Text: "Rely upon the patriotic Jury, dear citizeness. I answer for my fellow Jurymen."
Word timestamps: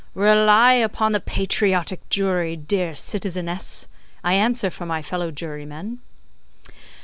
"Rely 0.15 0.73
upon 0.73 1.11
the 1.11 1.19
patriotic 1.19 2.09
Jury, 2.09 2.55
dear 2.57 2.95
citizeness. 2.95 3.87
I 4.23 4.33
answer 4.33 4.71
for 4.71 4.87
my 4.87 5.03
fellow 5.03 5.29
Jurymen." 5.29 5.99